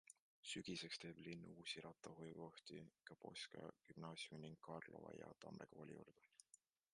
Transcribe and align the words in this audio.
Sügiseks 0.51 0.97
teeb 1.01 1.19
linn 1.25 1.43
uusi 1.49 1.83
rattahoiukohti 1.85 2.79
ka 3.11 3.19
Poska 3.27 3.63
gümnaasiumi 3.91 4.41
ning 4.47 4.59
Karlova 4.71 5.13
ja 5.19 5.29
Tamme 5.45 5.69
kooli 5.77 5.99
juurde. 6.01 6.27